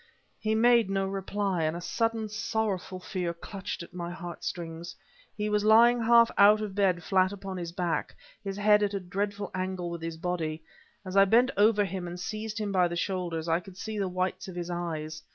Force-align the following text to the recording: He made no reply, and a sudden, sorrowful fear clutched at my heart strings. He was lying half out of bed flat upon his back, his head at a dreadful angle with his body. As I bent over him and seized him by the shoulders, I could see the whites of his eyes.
He 0.39 0.55
made 0.55 0.89
no 0.89 1.05
reply, 1.05 1.61
and 1.61 1.77
a 1.77 1.79
sudden, 1.79 2.27
sorrowful 2.27 2.99
fear 2.99 3.35
clutched 3.35 3.83
at 3.83 3.93
my 3.93 4.09
heart 4.09 4.43
strings. 4.43 4.95
He 5.37 5.47
was 5.47 5.63
lying 5.63 6.01
half 6.01 6.31
out 6.39 6.59
of 6.59 6.73
bed 6.73 7.03
flat 7.03 7.31
upon 7.31 7.57
his 7.57 7.71
back, 7.71 8.15
his 8.43 8.57
head 8.57 8.81
at 8.81 8.95
a 8.95 8.99
dreadful 8.99 9.51
angle 9.53 9.91
with 9.91 10.01
his 10.01 10.17
body. 10.17 10.63
As 11.05 11.15
I 11.15 11.25
bent 11.25 11.51
over 11.55 11.85
him 11.85 12.07
and 12.07 12.19
seized 12.19 12.57
him 12.57 12.71
by 12.71 12.87
the 12.87 12.95
shoulders, 12.95 13.47
I 13.47 13.59
could 13.59 13.77
see 13.77 13.99
the 13.99 14.09
whites 14.09 14.47
of 14.47 14.55
his 14.55 14.71
eyes. 14.71 15.21